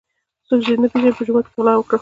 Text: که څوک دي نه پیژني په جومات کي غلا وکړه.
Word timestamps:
که 0.41 0.43
څوک 0.47 0.59
دي 0.67 0.73
نه 0.81 0.87
پیژني 0.91 1.11
په 1.17 1.23
جومات 1.27 1.45
کي 1.47 1.53
غلا 1.57 1.73
وکړه. 1.75 1.89